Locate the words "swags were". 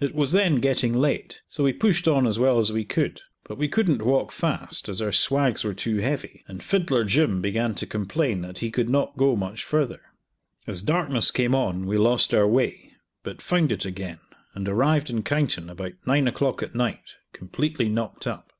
5.12-5.72